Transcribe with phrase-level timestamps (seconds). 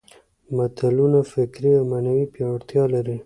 [0.55, 3.17] متلونه فکري او معنوي پياوړتیا لري